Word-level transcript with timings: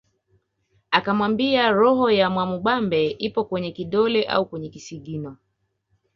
Akamwambia 0.91 1.69
roho 1.71 2.11
ya 2.11 2.29
Mwamubambe 2.29 3.07
iko 3.09 3.43
kwenye 3.45 3.71
kidole 3.71 4.23
au 4.23 4.45
kwenye 4.45 4.69
kisigino 4.69 5.37